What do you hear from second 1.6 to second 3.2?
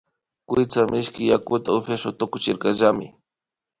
upiashpa tukuchirkallami